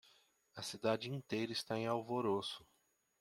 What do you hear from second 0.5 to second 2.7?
A cidade inteira está em alvoroço.